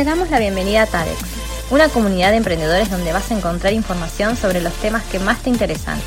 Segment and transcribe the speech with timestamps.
[0.00, 1.18] Te damos la bienvenida a TADEX,
[1.68, 5.50] una comunidad de emprendedores donde vas a encontrar información sobre los temas que más te
[5.50, 6.00] interesan.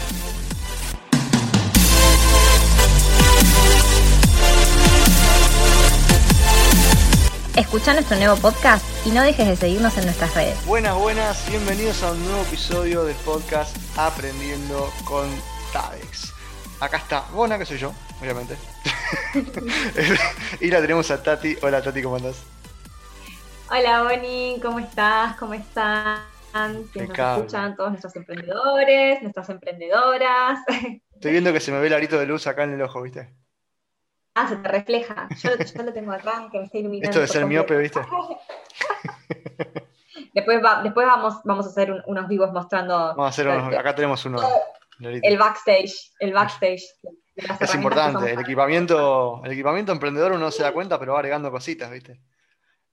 [7.56, 10.66] Escucha nuestro nuevo podcast y no dejes de seguirnos en nuestras redes.
[10.66, 15.30] Buenas, buenas, bienvenidos a un nuevo episodio del podcast Aprendiendo con
[15.72, 16.34] TADEX.
[16.80, 18.58] Acá está Bona, que soy yo, obviamente.
[20.62, 21.58] y la tenemos a Tati.
[21.62, 22.38] Hola Tati, ¿cómo andás?
[23.76, 25.36] Hola Boni, ¿cómo estás?
[25.38, 26.20] ¿Cómo están?
[26.94, 30.60] Que nos escuchan todos nuestros emprendedores, nuestras emprendedoras.
[31.16, 33.34] Estoy viendo que se me ve el arito de luz acá en el ojo, ¿viste?
[34.36, 35.28] Ah, se te refleja.
[35.42, 37.10] Yo, yo lo tengo acá, que me está iluminando.
[37.10, 38.00] Esto de ser miope, ¿viste?
[40.36, 42.96] después después vamos, vamos a hacer unos vivos mostrando.
[42.96, 44.40] Vamos a hacer unos, acá tenemos uno.
[45.00, 46.84] El backstage, el backstage.
[47.60, 51.50] Es importante, el equipamiento, el equipamiento emprendedor uno no se da cuenta, pero va agregando
[51.50, 52.22] cositas, ¿viste?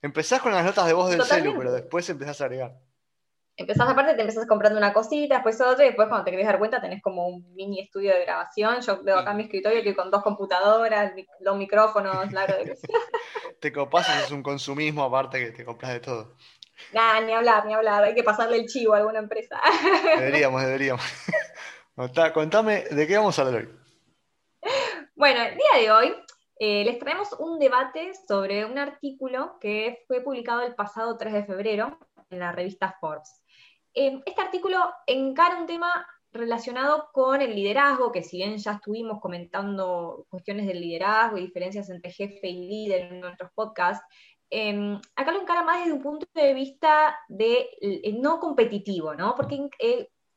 [0.02, 2.72] Empezás con las notas de voz del celu, pero después empezás a agregar.
[3.56, 6.58] Empezás aparte, te empezás comprando una cosita, después otra, y después cuando te querés dar
[6.58, 8.80] cuenta tenés como un mini estudio de grabación.
[8.80, 12.74] Yo veo acá en mi escritorio que con dos computadoras, dos micrófonos, largo de
[13.60, 16.36] Te copás es un consumismo aparte que te compras de todo.
[16.94, 19.60] Nah, ni hablar, ni hablar, hay que pasarle el chivo a alguna empresa.
[20.16, 21.04] Deberíamos, deberíamos.
[22.32, 23.68] Contame, ¿de qué vamos a hablar hoy?
[25.14, 26.16] Bueno, el día de hoy
[26.62, 31.44] eh, les traemos un debate sobre un artículo que fue publicado el pasado 3 de
[31.44, 33.42] febrero en la revista Forbes.
[33.94, 39.20] Eh, este artículo encara un tema relacionado con el liderazgo, que si bien ya estuvimos
[39.20, 44.04] comentando cuestiones del liderazgo y diferencias entre jefe y líder en nuestros podcasts,
[44.50, 47.70] eh, acá lo encara más desde un punto de vista de,
[48.20, 49.34] no competitivo, ¿no?
[49.34, 49.70] Porque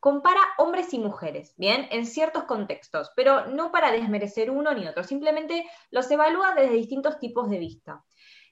[0.03, 1.87] compara hombres y mujeres, ¿bien?
[1.89, 7.19] En ciertos contextos, pero no para desmerecer uno ni otro, simplemente los evalúa desde distintos
[7.19, 8.03] tipos de vista.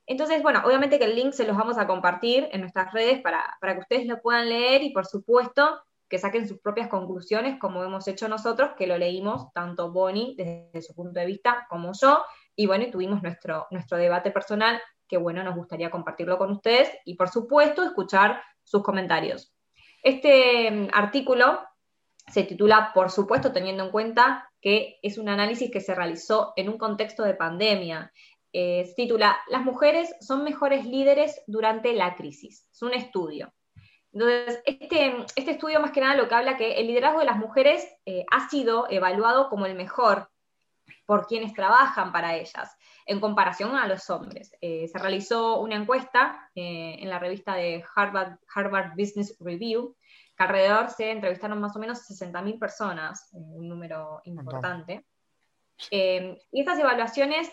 [0.05, 3.57] Entonces, bueno, obviamente que el link se los vamos a compartir en nuestras redes para,
[3.59, 7.83] para que ustedes lo puedan leer y por supuesto que saquen sus propias conclusiones como
[7.83, 12.23] hemos hecho nosotros, que lo leímos tanto Bonnie desde su punto de vista como yo,
[12.55, 17.15] y bueno, tuvimos nuestro, nuestro debate personal, que bueno, nos gustaría compartirlo con ustedes y
[17.15, 19.53] por supuesto escuchar sus comentarios.
[20.01, 21.61] Este mm, artículo
[22.27, 26.69] se titula, por supuesto, teniendo en cuenta que es un análisis que se realizó en
[26.69, 28.11] un contexto de pandemia.
[28.53, 32.67] Eh, se titula, Las mujeres son mejores líderes durante la crisis.
[32.71, 33.53] Es un estudio.
[34.13, 37.37] Entonces, este, este estudio más que nada lo que habla que el liderazgo de las
[37.37, 40.29] mujeres eh, ha sido evaluado como el mejor
[41.05, 42.75] por quienes trabajan para ellas,
[43.11, 44.55] en comparación a los hombres.
[44.61, 49.97] Eh, se realizó una encuesta eh, en la revista de Harvard, Harvard Business Review,
[50.37, 55.05] que alrededor se entrevistaron más o menos 60.000 personas, eh, un número importante.
[55.91, 57.51] y estas evaluaciones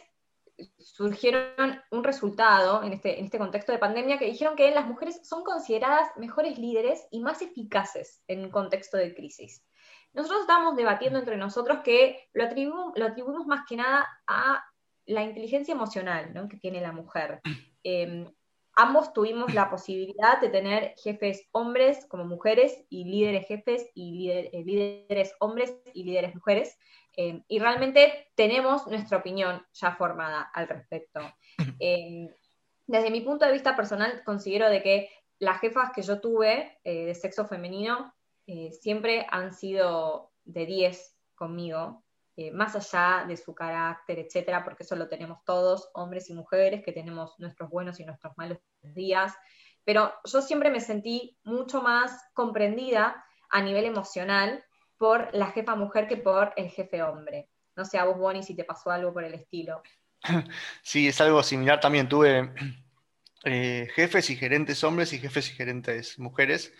[0.78, 5.26] surgieron un resultado en este, en este contexto de pandemia que dijeron que las mujeres
[5.26, 9.64] son consideradas mejores líderes y más eficaces en contexto de crisis.
[10.12, 14.64] Nosotros estábamos debatiendo entre nosotros que lo atribuimos, lo atribuimos más que nada a
[15.08, 17.40] la inteligencia emocional que tiene la mujer.
[17.84, 18.26] Em,
[18.74, 24.50] ambos tuvimos la posibilidad de tener jefes hombres como mujeres y líderes jefes y eh,
[24.64, 26.76] líderes hombres y líderes mujeres.
[27.16, 31.20] Em, y realmente tenemos nuestra opinión ya formada al respecto.
[31.80, 32.28] Em,
[32.86, 37.06] desde mi punto de vista personal, considero de que las jefas que yo tuve eh,
[37.06, 38.14] de sexo femenino
[38.46, 42.02] eh, siempre han sido de 10 conmigo,
[42.40, 46.84] eh, más allá de su carácter, etcétera, porque eso lo tenemos todos, hombres y mujeres,
[46.84, 49.34] que tenemos nuestros buenos y nuestros malos días.
[49.84, 54.64] Pero yo siempre me sentí mucho más comprendida a nivel emocional
[54.98, 57.48] por la jefa mujer que por el jefe hombre.
[57.74, 59.82] No sé a vos, Bonnie, si te pasó algo por el estilo.
[60.82, 62.08] Sí, es algo similar también.
[62.08, 62.52] Tuve
[63.46, 66.72] eh, jefes y gerentes hombres y jefes y gerentes mujeres.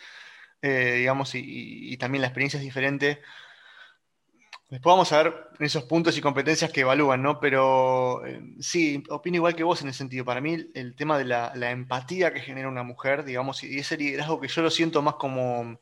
[0.63, 3.23] Eh, digamos, y, también la experiencia es diferente.
[4.71, 7.41] Después vamos a ver esos puntos y competencias que evalúan, ¿no?
[7.41, 10.27] Pero eh, sí, opino igual que vos en ese sentido.
[10.27, 14.39] Para mí el tema de la, empatía que genera una mujer, digamos, y ese liderazgo
[14.39, 15.79] que yo lo siento más como,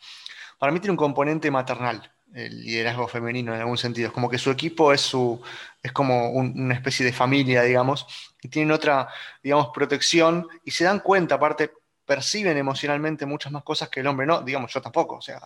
[0.58, 4.06] para mí tiene un componente maternal, el liderazgo femenino en algún sentido.
[4.08, 5.43] Es como que su equipo es, su,
[5.82, 8.06] es como una especie de familia, digamos,
[8.40, 9.08] y tienen otra,
[9.43, 11.72] digamos, protección y se dan cuenta, aparte,
[12.05, 15.40] perciben emocionalmente muchas más cosas que el hombre no, digamos, yo tampoco, o sea,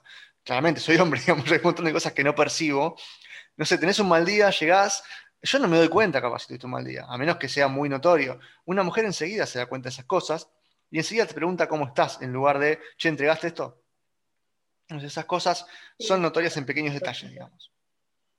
[0.45, 2.97] claramente soy hombre, digamos, hay un montón de cosas que no percibo.
[3.57, 5.03] No sé, tenés un mal día, llegás,
[5.43, 7.69] yo no me doy cuenta capaz si tuviste un mal día, a menos que sea
[7.69, 8.39] muy notorio.
[8.65, 10.51] Una mujer enseguida se da cuenta de esas cosas
[10.91, 13.83] y enseguida te pregunta cómo estás, en lugar de, che, ¿entregaste esto?
[14.89, 15.67] Entonces esas cosas
[15.99, 17.73] son notorias en pequeños detalles, digamos.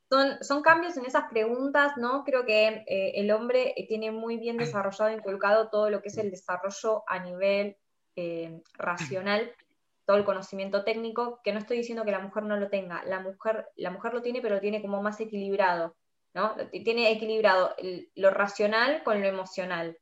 [0.09, 2.25] Son, son, cambios en esas preguntas, ¿no?
[2.25, 6.29] Creo que eh, el hombre tiene muy bien desarrollado, inculcado todo lo que es el
[6.29, 7.77] desarrollo a nivel
[8.17, 9.49] eh, racional,
[10.05, 13.19] todo el conocimiento técnico, que no estoy diciendo que la mujer no lo tenga, la
[13.19, 15.95] mujer, la mujer lo tiene, pero lo tiene como más equilibrado,
[16.33, 16.55] ¿no?
[16.71, 17.75] Tiene equilibrado
[18.15, 19.97] lo racional con lo emocional.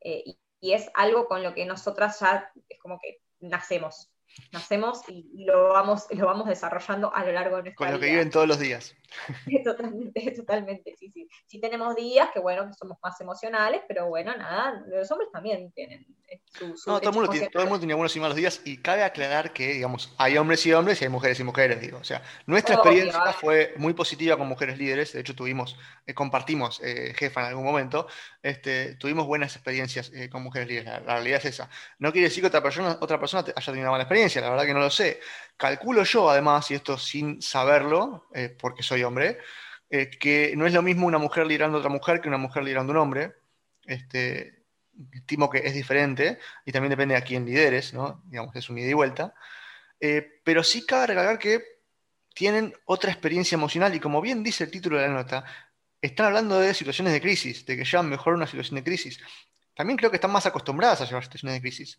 [0.00, 4.10] Eh, y, y es algo con lo que nosotras ya es como que nacemos
[4.52, 7.92] nacemos y, lo, vamos, lo vamos desarrollando a lo largo de nuestra vida.
[7.92, 8.94] Con lo que viven todos los días.
[9.64, 11.28] totalmente, totalmente, sí, sí.
[11.46, 15.70] Sí tenemos días que, bueno, que somos más emocionales, pero bueno, nada, los hombres también
[15.72, 16.68] tienen eh, su...
[16.86, 19.04] no, todo el, mundo tiene, todo el mundo tiene buenos y malos días y cabe
[19.04, 21.98] aclarar que, digamos, hay hombres y hombres y hay mujeres y mujeres, digo.
[21.98, 25.76] O sea, nuestra experiencia fue muy positiva con mujeres líderes, de hecho tuvimos,
[26.06, 28.06] eh, compartimos eh, jefa en algún momento,
[28.42, 31.70] este, tuvimos buenas experiencias con mujeres líderes, la, la, realidad es esa.
[31.98, 34.64] No quiere decir que otra persona, otra persona haya tenido una mala experiencia, la verdad
[34.64, 35.20] que no lo sé.
[35.56, 38.26] Calculo yo, además, y esto sin saberlo,
[38.58, 39.38] porque soy hombre,
[39.90, 42.62] eh, que no es lo mismo una mujer liderando a otra mujer que una mujer
[42.64, 43.34] liderando a un hombre.
[43.86, 44.64] Este,
[45.12, 48.22] estimo que es diferente y también depende a quién lideres, ¿no?
[48.26, 49.34] Digamos, es un ida y vuelta.
[50.00, 51.62] Eh, pero sí cabe recalcar que
[52.34, 55.44] tienen otra experiencia emocional y como bien dice el título de la nota,
[56.00, 59.20] están hablando de situaciones de crisis, de que llevan mejor una situación de crisis.
[59.74, 61.98] También creo que están más acostumbradas a llevar situaciones de crisis.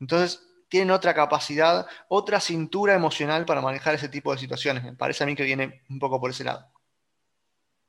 [0.00, 0.42] Entonces,
[0.74, 4.82] tienen otra capacidad, otra cintura emocional para manejar ese tipo de situaciones.
[4.82, 6.66] Me parece a mí que viene un poco por ese lado.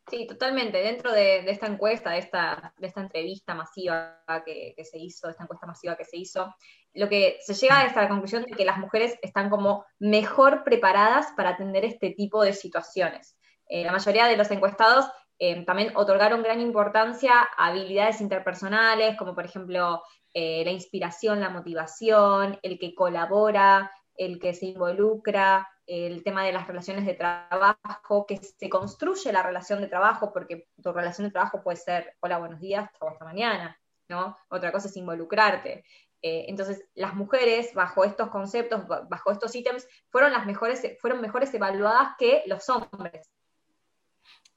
[0.07, 0.77] Sí, totalmente.
[0.77, 6.05] Dentro de, esta encuesta, de esta, entrevista masiva que, se hizo, esta encuesta masiva que
[6.05, 6.53] se hizo,
[6.93, 11.33] lo que se llega a esta conclusión de que las mujeres están como mejor preparadas
[11.35, 13.35] para atender este tipo de situaciones.
[13.67, 15.07] Eh, la mayoría de los encuestados
[15.39, 20.03] eh, también otorgaron gran importancia a habilidades interpersonales, como por ejemplo
[20.37, 26.51] eh, la inspiración, la motivación, el que colabora, el que se involucra, el tema de
[26.51, 31.31] las relaciones de trabajo, que se construye la relación de trabajo, porque tu relación de
[31.31, 33.79] trabajo puede ser, hola, buenos días, hasta mañana,
[34.09, 34.37] ¿no?
[34.49, 35.85] Otra cosa es involucrarte.
[36.21, 41.53] Eh, entonces, las mujeres, bajo estos conceptos, bajo estos ítems, fueron las mejores, fueron mejores
[41.53, 43.31] evaluadas que los hombres.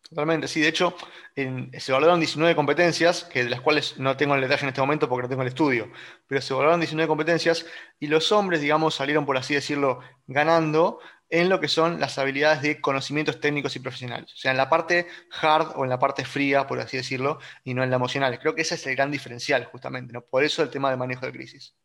[0.09, 0.61] Totalmente, sí.
[0.61, 0.97] De hecho,
[1.35, 5.09] se evaluaron 19 competencias, que de las cuales no tengo el detalle en este momento
[5.09, 5.91] porque no tengo el estudio,
[6.27, 7.67] pero se evaluaron 19 competencias
[8.01, 11.01] y los hombres, digamos, salieron, por así decirlo, ganando
[11.31, 14.33] en lo que son las habilidades de conocimientos técnicos y profesionales.
[14.33, 15.07] O sea, en la parte
[15.41, 18.39] hard o en la parte fría, por así decirlo, y no en la emocional.
[18.39, 20.13] Creo que ese es el gran diferencial, justamente.
[20.13, 20.23] ¿no?
[20.23, 21.77] Por eso el tema de manejo de crisis.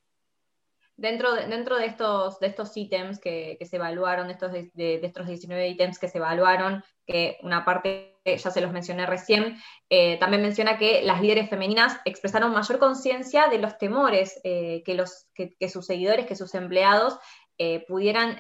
[0.96, 5.68] Dentro de, dentro de, estos, de estos ítems que, se evaluaron, estos, de, estos 19
[5.68, 9.58] ítems que se evaluaron, que una parte ya se los mencioné recién,
[9.90, 14.96] eh, también menciona que las líderes femeninas expresaron mayor conciencia de los temores eh, que,
[14.96, 17.18] los, que, sus seguidores, que sus empleados
[17.58, 18.38] eh, pudieran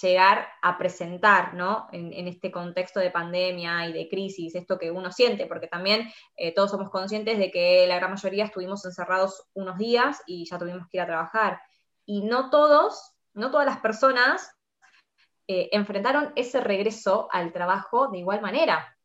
[0.00, 1.88] llegar a presentar, ¿no?
[1.92, 6.10] En, este contexto de pandemia y de crisis, esto que uno siente, porque también
[6.56, 10.88] todos somos conscientes de que la gran mayoría estuvimos encerrados unos días y ya tuvimos
[10.88, 11.60] que ir a trabajar.
[12.06, 14.53] Y no todos, no todas las personas
[15.46, 18.96] eh, enfrentaron ese regreso al trabajo de igual manera.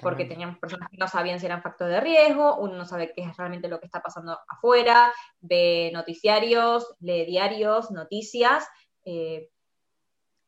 [0.00, 3.22] Porque teníamos personas que no sabían si eran factor de riesgo, uno no sabe qué
[3.22, 8.68] es realmente lo que está pasando afuera, ve noticiarios, lee diarios, noticias,
[9.04, 9.48] eh,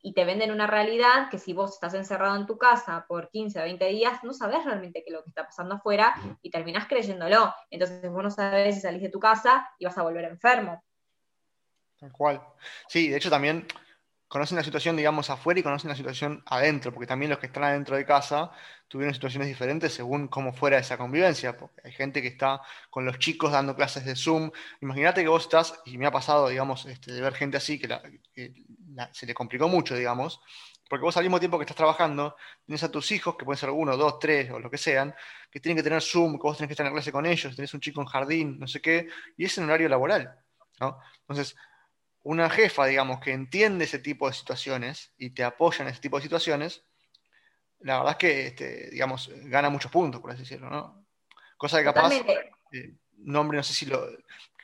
[0.03, 3.61] y te venden una realidad que si vos estás encerrado en tu casa por 15
[3.61, 6.87] o 20 días, no sabes realmente qué es lo que está pasando afuera y terminás
[6.87, 7.55] creyéndolo.
[7.71, 10.83] Entonces vos no sabes si salís de tu casa y vas a volver enfermo.
[11.99, 12.43] Tal cual.
[12.89, 13.67] Sí, de hecho también
[14.31, 17.65] conocen la situación, digamos, afuera y conocen la situación adentro, porque también los que están
[17.65, 18.53] adentro de casa
[18.87, 23.19] tuvieron situaciones diferentes según cómo fuera esa convivencia, porque hay gente que está con los
[23.19, 24.53] chicos dando clases de Zoom.
[24.83, 27.89] Imagínate que vos estás, y me ha pasado, digamos, este, de ver gente así que,
[29.11, 30.41] se le complicó mucho, digamos,
[30.89, 33.71] porque vos al mismo tiempo que estás trabajando, tienes a tus hijos, que pueden ser
[33.71, 35.13] uno, dos, tres o lo que sean,
[35.51, 37.75] que tienen que tener Zoom, que vos tenés que estar en clase con ellos, tenés
[37.75, 40.39] un chico en jardín, no sé qué, y es en horario laboral.
[41.23, 41.57] Entonces,
[42.23, 46.17] una jefa, digamos, que entiende ese tipo de situaciones y te apoya en ese tipo
[46.17, 46.85] de situaciones,
[47.81, 51.07] la verdad es que, este, digamos, gana muchos puntos, por así decirlo, ¿no?
[51.57, 52.13] Cosa de capaz,
[52.73, 54.07] eh, no, hombre, no sé si lo,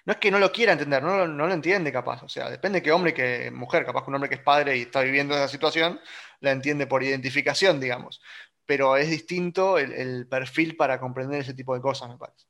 [0.07, 2.23] no es que no lo quiera entender, no, lo entiende capaz.
[2.23, 4.77] O sea, depende de qué hombre que mujer, capaz que un hombre que es padre
[4.77, 6.01] y está viviendo esa situación,
[6.41, 8.23] la entiende por identificación, digamos.
[8.65, 12.47] Pero es distinto el, perfil para comprender ese tipo de cosas, me parece.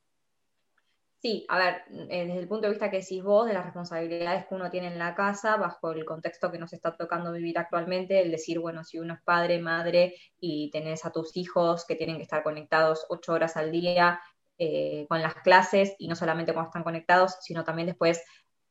[1.27, 4.47] Sí, a ver, eh, desde el punto de vista que decís vos, de las responsabilidades
[4.47, 8.23] que uno tiene en la casa, bajo el contexto que nos está tocando vivir actualmente,
[8.23, 12.19] el decir, bueno, si uno es padre, madre y tenés a tus hijos que tienen
[12.19, 14.21] que estar conectados ocho horas al día
[14.57, 18.23] eh, con las clases y no solamente cuando están conectados, sino también después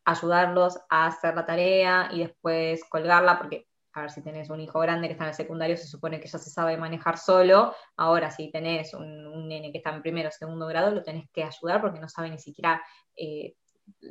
[0.05, 4.79] ayudarlos a hacer la tarea y después colgarla, porque a ver si tenés un hijo
[4.79, 7.73] grande que está en el secundario, se supone que ya se sabe manejar solo.
[7.95, 11.43] Ahora, si tenés un, nene que está en primero o segundo grado, lo tenés que
[11.43, 12.81] ayudar porque no sabe ni siquiera
[13.15, 13.55] eh,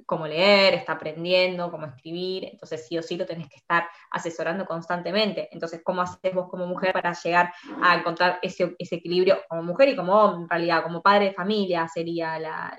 [0.07, 4.65] cómo leer, está aprendiendo, cómo escribir, entonces sí o sí lo tenés que estar asesorando
[4.65, 5.49] constantemente.
[5.53, 9.97] Entonces, ¿cómo haces vos como mujer para llegar a encontrar ese, equilibrio como mujer y
[9.97, 12.79] como hombre, en realidad, como padre de familia sería la,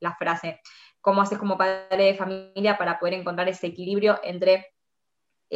[0.00, 0.60] la frase?
[1.00, 4.66] ¿Cómo haces como padre de familia para poder encontrar ese equilibrio entre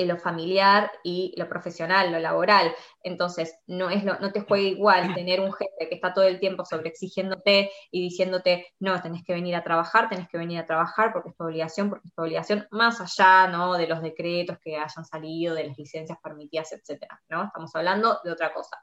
[0.05, 2.75] lo familiar y lo profesional, lo laboral.
[3.03, 6.65] Entonces, no, es no te juega igual tener un jefe que está todo el tiempo
[6.65, 11.31] sobreexigiéndote y diciéndote, no, tenés que venir a trabajar, tenés que venir a trabajar porque
[11.31, 13.75] es tu obligación, porque es tu obligación, más allá ¿no?
[13.75, 17.45] de los decretos que hayan salido, de las licencias permitidas, etcétera, ¿no?
[17.45, 18.77] Estamos hablando de otra cosa.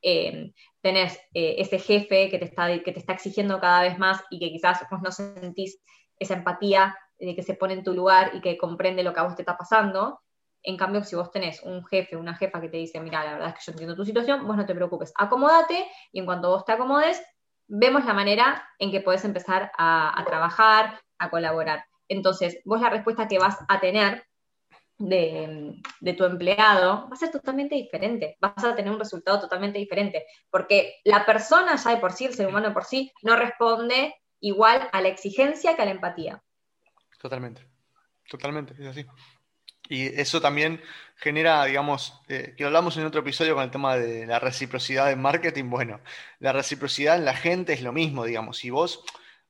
[0.00, 0.52] Em,
[0.82, 4.38] tenés eh, ese jefe que te, está, que te está exigiendo cada vez más y
[4.38, 5.80] que quizás vos no sentís
[6.18, 9.22] esa empatía de que se pone en tu lugar y que comprende lo que a
[9.22, 10.20] vos te está pasando,
[10.64, 13.48] en cambio, si vos tenés un jefe, una jefa que te dice, mira, la verdad
[13.48, 16.64] es que yo entiendo tu situación, vos no te preocupes, acomódate y en cuanto vos
[16.64, 17.22] te acomodes,
[17.66, 21.84] vemos la manera en que podés empezar a, trabajar, a colaborar.
[22.08, 24.26] Entonces, vos la respuesta que vas a tener
[24.98, 25.82] de,
[26.16, 30.94] tu empleado va a ser totalmente diferente, vas a tener un resultado totalmente diferente, porque
[31.04, 34.88] la persona ya de por sí, el ser humano de por sí, no responde igual
[34.92, 36.42] a la exigencia que a la empatía.
[37.20, 37.68] Totalmente,
[38.30, 39.06] totalmente, es así.
[39.88, 40.80] Y eso también
[41.16, 45.20] genera, digamos, eh, que hablamos en otro episodio con el tema de la reciprocidad en
[45.20, 45.68] marketing.
[45.70, 46.00] Bueno,
[46.38, 48.58] la reciprocidad en la gente es lo mismo, digamos.
[48.58, 49.04] Si vos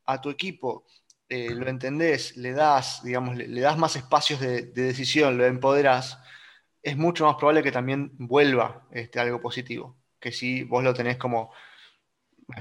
[0.06, 0.84] a tu equipo
[1.28, 6.18] eh, lo entendés, le das, digamos, le, das más espacios de, decisión, lo empoderás,
[6.82, 9.96] es mucho más probable que también vuelva este, algo positivo.
[10.20, 11.52] Que si vos lo tenés como,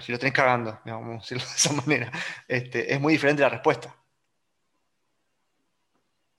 [0.02, 2.12] si lo tenés cagando, digamos, decirlo de esa manera,
[2.48, 3.96] este, es muy diferente la respuesta.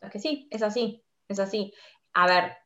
[0.00, 1.72] Es que sí, es así es así.
[2.12, 2.56] A ver,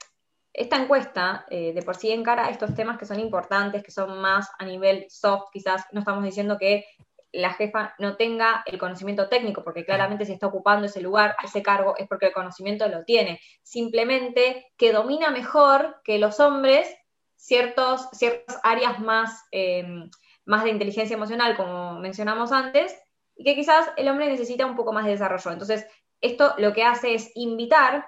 [0.52, 4.50] esta encuesta eh, de por sí encara estos temas que son importantes, que son más
[4.58, 6.84] a nivel soft, quizás no estamos diciendo que
[7.32, 11.62] la jefa no tenga el conocimiento técnico, porque claramente si está ocupando ese lugar, ese
[11.62, 13.40] cargo, es porque el conocimiento lo tiene.
[13.62, 16.88] Simplemente que domina mejor que los hombres
[17.36, 20.10] ciertos, ciertas áreas más, em,
[20.44, 22.98] más de inteligencia emocional, como mencionamos antes,
[23.36, 25.52] y que quizás el hombre necesita un poco más de desarrollo.
[25.52, 25.86] Entonces,
[26.20, 28.04] esto lo que hace es invitar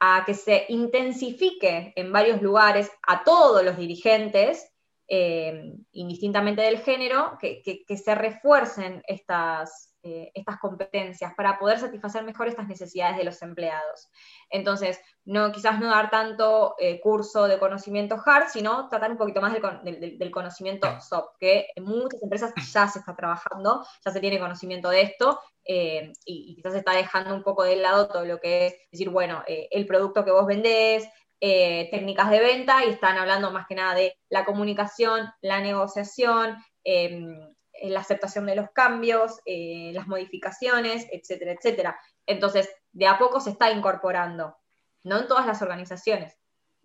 [0.00, 4.72] a que se intensifique en varios lugares a todos los dirigentes,
[5.10, 12.46] eh, indistintamente del género, que, se refuercen estas, eh, estas competencias para poder satisfacer mejor
[12.46, 14.08] estas necesidades de los empleados.
[14.50, 19.40] Entonces, no, quizás no dar tanto eh, curso de conocimiento hard, sino tratar un poquito
[19.40, 24.38] más del, conocimiento soft, que en muchas empresas ya se está trabajando, ya se tiene
[24.38, 25.40] conocimiento de esto,
[25.70, 29.44] eh, y, quizás está dejando un poco de lado todo lo que es decir, bueno,
[29.46, 31.06] eh, el producto que vos vendés,
[31.40, 36.56] eh, técnicas de venta, y están hablando más que nada de la comunicación, la negociación,
[36.84, 42.00] em, la aceptación de los cambios, las modificaciones, etcétera, etcétera.
[42.26, 44.56] Entonces, de a poco se está incorporando,
[45.04, 46.36] no en todas las organizaciones.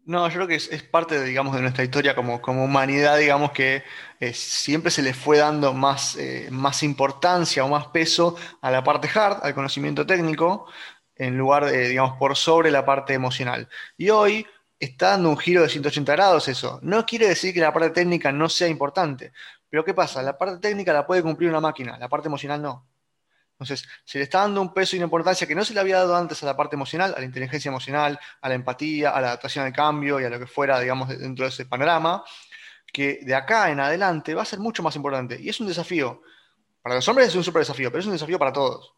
[0.05, 3.51] No, yo creo que es, parte, de, digamos, de nuestra historia como, como humanidad, digamos,
[3.51, 3.83] que
[4.19, 8.83] eh, siempre se le fue dando más, eh, más importancia o más peso a la
[8.83, 10.67] parte hard, al conocimiento técnico,
[11.15, 13.69] en lugar de, digamos, por sobre la parte emocional.
[13.97, 14.45] Y hoy
[14.77, 16.79] está dando un giro de 180 grados eso.
[16.81, 19.31] No quiere decir que la parte técnica no sea importante,
[19.69, 20.21] pero ¿qué pasa?
[20.21, 22.85] La parte técnica la puede cumplir una máquina, la parte emocional no.
[23.63, 25.97] Entonces, se le está dando un peso y una importancia que no se le había
[25.97, 29.27] dado antes a la parte emocional, a la inteligencia emocional, a la empatía, a la
[29.27, 32.23] adaptación al cambio y a lo que fuera, digamos, dentro de ese panorama,
[32.91, 35.41] que de acá en adelante va a ser mucho más importante.
[35.41, 36.21] Y es un desafío.
[36.81, 38.93] Para los hombres es un super desafío, pero es un desafío para todos,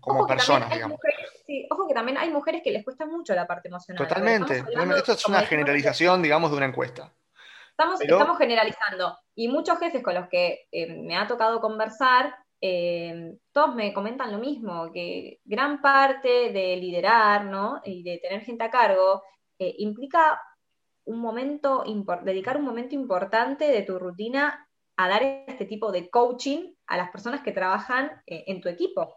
[0.00, 0.98] como, personas, digamos.
[1.46, 4.08] sí, ojo que también hay mujeres que les cuesta mucho la parte emocional.
[4.08, 4.64] Totalmente.
[4.96, 7.12] Esto es una generalización, digamos, de una encuesta.
[7.70, 9.16] Estamos, estamos generalizando.
[9.36, 14.32] Y muchos jefes con los que eh, me ha tocado conversar eh, todos me comentan
[14.32, 17.80] lo mismo, que gran parte de liderar ¿no?
[17.84, 19.22] y de tener gente a cargo
[19.58, 20.40] eh, implica
[21.04, 21.84] un momento,
[22.22, 27.10] dedicar un momento importante de tu rutina a dar este tipo de coaching a las
[27.10, 29.14] personas que trabajan eh, en tu equipo.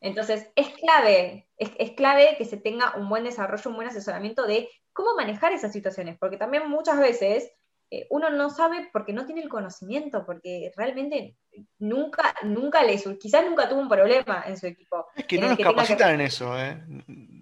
[0.00, 4.46] Entonces, es clave, es, es, clave que se tenga un buen desarrollo, un buen asesoramiento
[4.46, 7.50] de cómo manejar esas situaciones, porque también muchas veces
[7.88, 11.36] eh, uno no sabe porque no tiene el conocimiento, porque realmente
[11.78, 15.06] nunca, nunca le quizás nunca tuvo un problema en su equipo.
[15.14, 16.82] Es que no nos capacitan en eso, ¿eh?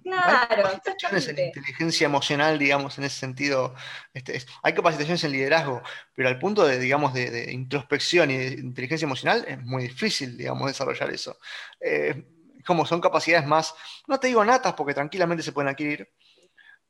[0.02, 0.46] Claro.
[0.50, 3.74] Hay capacitaciones en inteligencia emocional, digamos, en ese sentido.
[4.12, 5.82] Este, hay capacitaciones en liderazgo,
[6.14, 10.66] pero al punto de, digamos, de, introspección y de inteligencia emocional es muy difícil, digamos,
[10.66, 11.38] desarrollar eso.
[11.80, 12.22] Eh,
[12.66, 13.74] como son capacidades más,
[14.06, 16.10] no te digo natas, porque tranquilamente se pueden adquirir,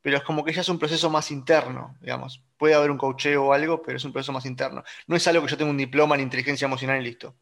[0.05, 2.45] pero es como que ya es un proceso más interno, digamos.
[2.59, 4.85] Puede haber un coacheo o algo, pero es un proceso más interno.
[5.07, 7.35] No es algo que yo tenga un diploma en inteligencia emocional y listo.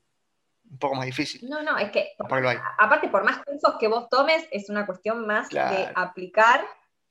[0.70, 1.50] un poco más difícil.
[1.50, 2.12] No, no, es que
[2.78, 6.64] aparte por más cursos que vos tomes, es una cuestión más de aplicar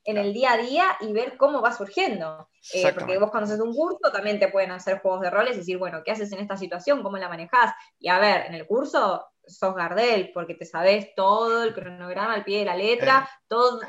[0.05, 2.47] en el día a día y ver cómo va surgiendo.
[2.73, 5.59] Eh, porque vos cuando haces un curso también te pueden hacer juegos de roles y
[5.59, 7.03] decir, bueno, ¿qué haces en esta situación?
[7.03, 7.73] ¿Cómo la manejás?
[7.99, 12.45] Y a ver, en el curso sos Gardel, porque te sabes todo el cronograma al
[12.45, 13.43] pie de la letra, eh.
[13.49, 13.81] todo,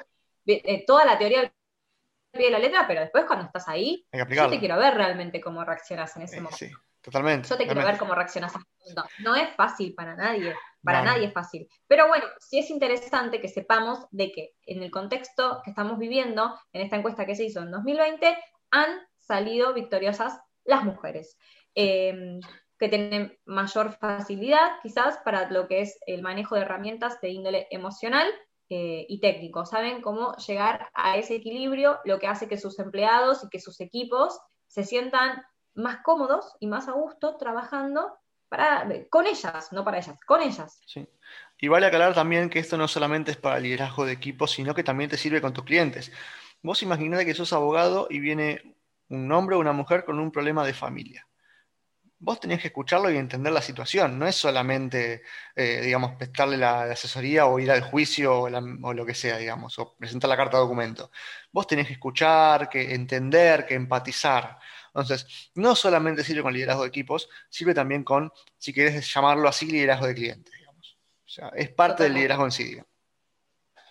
[0.47, 1.53] eh, toda la teoría al
[2.33, 5.65] pie de la letra, pero después cuando estás ahí, yo te quiero ver realmente cómo
[5.65, 6.57] reaccionas en ese momento.
[6.57, 6.71] Sí,
[7.01, 7.49] totalmente.
[7.49, 8.53] Yo te quiero ver cómo reaccionas.
[8.97, 10.55] No, no es fácil para nadie.
[10.83, 11.69] Para nadie es fácil.
[11.87, 16.59] Pero bueno, sí es interesante que sepamos de que en el contexto que estamos viviendo,
[16.73, 18.37] en esta encuesta que se hizo en 2020,
[18.73, 21.39] han salido victoriosas las mujeres,
[21.75, 22.41] em,
[22.79, 27.69] que tienen mayor facilidad quizás para lo que es el manejo de herramientas de índole
[27.71, 28.29] emocional
[28.75, 29.67] eh, y técnico.
[29.67, 33.79] Saben cómo llegar a ese equilibrio, lo que hace que sus empleados y que sus
[33.83, 35.43] equipos se sientan
[35.75, 38.17] más cómodos y más a gusto trabajando
[39.11, 40.81] con ellas, no para ellas, con ellas.
[40.87, 41.07] Sí.
[41.61, 44.85] Y vale aclarar también que esto no solamente es para liderazgo de equipo, sino que
[44.85, 46.11] también te sirve con tus clientes.
[46.63, 48.77] Vos imaginate que sos abogado y viene
[49.11, 51.27] un hombre o una mujer con un problema de familia.
[52.25, 55.23] Vos tenés que escucharlo y entender la situación, no es solamente,
[55.57, 59.77] eh, digamos, prestarle la, asesoría o ir al juicio o, o, lo que sea, digamos,
[59.81, 61.11] o presentar la carta de documento.
[61.51, 64.57] Vos tenés que escuchar, que entender, que empatizar.
[64.95, 69.67] Entonces, no solamente sirve con liderazgo de equipos, sirve también con, si quieres llamarlo así,
[69.67, 70.99] liderazgo de clientes, digamos.
[71.27, 72.79] O sea, es parte del liderazgo en sí.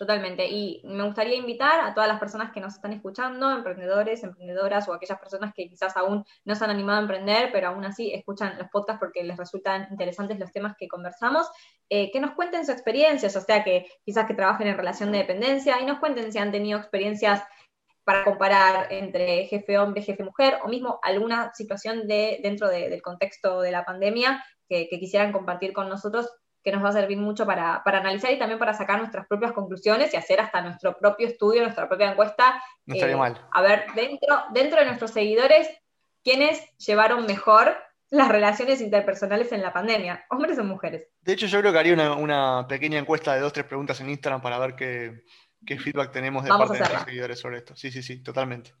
[0.02, 0.48] Totalmente.
[0.48, 4.94] Y me gustaría invitar a todas las personas que nos están escuchando, emprendedores, emprendedoras o
[4.94, 8.58] aquellas personas que quizás aún no se han animado a emprender, pero aún así escuchan
[8.58, 11.48] los podcasts porque les resultan interesantes los temas que conversamos,
[11.88, 15.18] eh, que nos cuenten sus experiencias, o sea, que quizás que trabajen en relación de
[15.18, 17.40] dependencia y nos cuenten si han tenido experiencias
[18.02, 23.60] para comparar entre jefe hombre, jefe mujer, o mismo alguna situación de, dentro del contexto
[23.60, 26.28] de la pandemia que, quisieran compartir con nosotros,
[26.62, 30.12] que nos va a servir mucho para, analizar y también para sacar nuestras propias conclusiones
[30.14, 32.62] y hacer hasta nuestro propio estudio, nuestra propia encuesta.
[32.86, 33.48] No estaría eh, mal.
[33.50, 35.68] A ver, dentro, dentro de nuestros seguidores,
[36.22, 37.76] ¿quiénes llevaron mejor
[38.10, 41.08] las relaciones interpersonales en la pandemia, hombres o mujeres?
[41.20, 44.10] De hecho, yo creo que haría una, una pequeña encuesta de dos, tres preguntas en
[44.10, 45.24] Instagram para ver qué,
[45.66, 47.74] qué feedback tenemos de parte de nuestros seguidores sobre esto.
[47.76, 48.72] Sí, sí, sí, totalmente.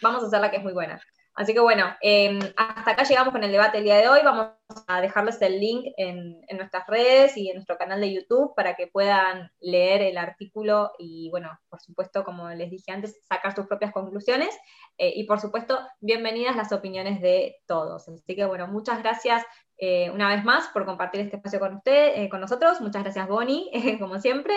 [0.00, 1.00] Vamos a hacerla que es muy buena.
[1.34, 2.38] Así que bueno, em,
[2.80, 4.20] hasta acá llegamos con el debate el día de hoy.
[4.24, 4.52] Vamos
[4.86, 8.86] a dejarles el link en, nuestras redes y en nuestro canal de YouTube para que
[8.86, 13.92] puedan leer el artículo y bueno, por supuesto, como les dije antes, sacar sus propias
[13.92, 14.48] conclusiones.
[14.96, 18.08] Eh, y por supuesto, bienvenidas las opiniones de todos.
[18.08, 19.44] Así que bueno, muchas gracias
[19.76, 22.80] eh, una vez más por compartir este espacio con usted, eh, con nosotros.
[22.80, 23.68] Muchas gracias, Bonnie,
[24.00, 24.54] como siempre.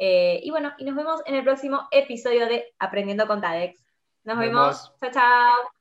[0.00, 3.84] Y bueno, y nos vemos en el próximo episodio de Aprendiendo con TADEX.
[4.24, 4.94] Nos, vemos.
[5.02, 5.77] Chao, chao.